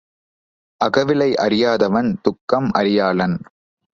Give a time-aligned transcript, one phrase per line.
[0.81, 3.37] அகவிலை அறியாதவன் துக்கம் அறியாளன்.